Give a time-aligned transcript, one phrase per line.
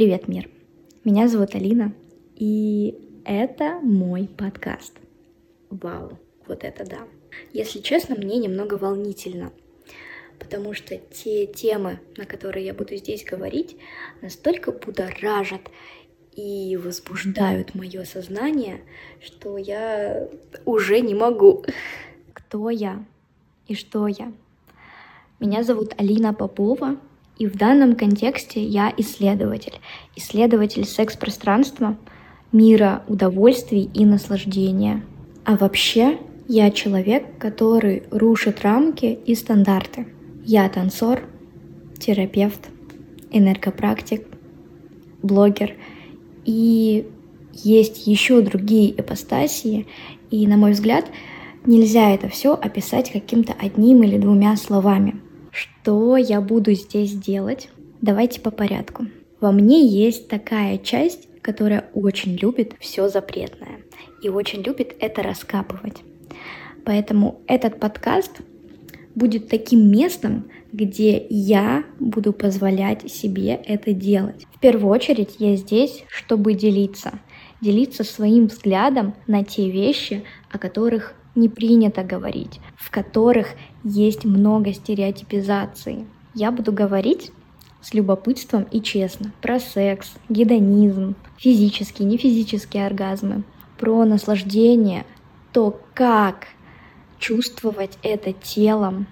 [0.00, 0.48] Привет, мир!
[1.04, 1.92] Меня зовут Алина,
[2.34, 4.94] и это мой подкаст.
[5.68, 7.00] Вау, вот это да!
[7.52, 9.52] Если честно, мне немного волнительно,
[10.38, 13.76] потому что те темы, на которые я буду здесь говорить,
[14.22, 15.70] настолько будоражат
[16.34, 18.80] и возбуждают мое сознание,
[19.22, 20.30] что я
[20.64, 21.62] уже не могу.
[22.32, 23.04] Кто я
[23.68, 24.32] и что я?
[25.40, 26.96] Меня зовут Алина Попова,
[27.40, 29.80] и в данном контексте я исследователь.
[30.14, 31.96] Исследователь секс-пространства,
[32.52, 35.02] мира удовольствий и наслаждения.
[35.46, 36.18] А вообще
[36.48, 40.06] я человек, который рушит рамки и стандарты.
[40.44, 41.22] Я танцор,
[41.98, 42.68] терапевт,
[43.30, 44.26] энергопрактик,
[45.22, 45.76] блогер.
[46.44, 47.08] И
[47.54, 49.86] есть еще другие ипостасии,
[50.30, 51.06] и, на мой взгляд,
[51.64, 55.22] нельзя это все описать каким-то одним или двумя словами.
[55.90, 57.68] Что я буду здесь делать?
[58.00, 59.06] Давайте по порядку.
[59.40, 63.80] Во мне есть такая часть, которая очень любит все запретное
[64.22, 65.96] и очень любит это раскапывать.
[66.84, 68.40] Поэтому этот подкаст
[69.16, 74.46] будет таким местом, где я буду позволять себе это делать.
[74.54, 77.18] В первую очередь я здесь, чтобы делиться.
[77.60, 83.48] Делиться своим взглядом на те вещи, о которых не принято говорить, в которых
[83.82, 86.06] есть много стереотипизации.
[86.34, 87.32] Я буду говорить
[87.80, 93.42] с любопытством и честно про секс, гедонизм, физические, нефизические оргазмы,
[93.78, 95.06] про наслаждение,
[95.52, 96.48] то, как
[97.18, 99.06] чувствовать это телом,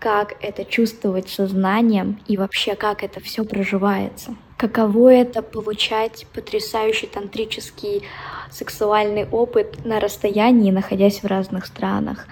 [0.00, 4.36] как это чувствовать сознанием и вообще как это все проживается.
[4.64, 8.02] Каково это получать потрясающий тантрический
[8.50, 12.26] сексуальный опыт на расстоянии, находясь в разных странах.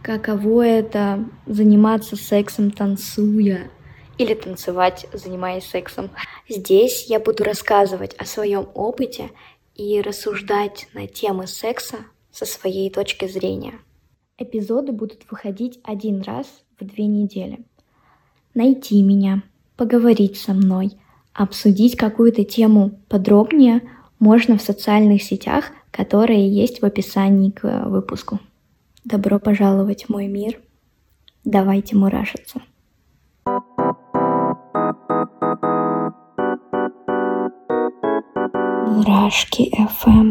[0.00, 3.70] Каково это заниматься сексом, танцуя,
[4.16, 6.08] или танцевать, занимаясь сексом.
[6.48, 9.30] Здесь я буду рассказывать о своем опыте
[9.74, 11.98] и рассуждать на темы секса
[12.32, 13.74] со своей точки зрения.
[14.38, 16.46] Эпизоды будут выходить один раз
[16.80, 17.66] в две недели.
[18.54, 19.42] Найти меня,
[19.76, 20.92] поговорить со мной,
[21.36, 23.82] обсудить какую-то тему подробнее
[24.18, 28.40] можно в социальных сетях, которые есть в описании к выпуску.
[29.04, 30.58] Добро пожаловать в мой мир.
[31.44, 32.60] Давайте мурашиться.
[38.86, 40.26] Мурашки FM.